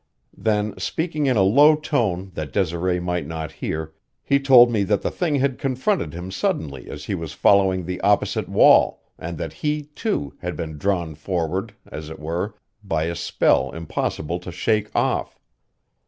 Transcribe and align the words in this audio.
Then, 0.35 0.75
speaking 0.79 1.27
in 1.27 1.37
a 1.37 1.43
low 1.43 1.75
tone 1.75 2.31
that 2.33 2.51
Desiree 2.51 2.99
might 2.99 3.27
not 3.27 3.51
hear, 3.51 3.93
he 4.23 4.39
told 4.39 4.71
me 4.71 4.81
that 4.81 5.03
the 5.03 5.11
thing 5.11 5.35
had 5.35 5.59
confronted 5.59 6.11
him 6.15 6.31
suddenly 6.31 6.89
as 6.89 7.05
he 7.05 7.13
was 7.13 7.33
following 7.33 7.85
the 7.85 8.01
opposite 8.01 8.49
wall, 8.49 9.03
and 9.19 9.37
that 9.37 9.53
he, 9.53 9.83
too, 9.83 10.33
had 10.39 10.55
been 10.57 10.79
drawn 10.79 11.13
forward, 11.13 11.75
as 11.85 12.09
it 12.09 12.17
were, 12.19 12.55
by 12.83 13.03
a 13.03 13.15
spell 13.15 13.69
impossible 13.69 14.39
to 14.39 14.51
shake 14.51 14.89
off. 14.95 15.39